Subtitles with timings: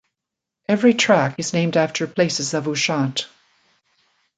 [0.67, 3.27] Every track is named after places of Ushant.